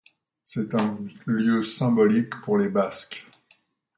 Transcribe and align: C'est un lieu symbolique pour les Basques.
C'est 0.43 0.73
un 0.73 0.97
lieu 1.27 1.61
symbolique 1.61 2.41
pour 2.41 2.57
les 2.57 2.69
Basques. 2.69 3.27